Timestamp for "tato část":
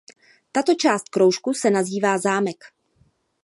0.51-1.09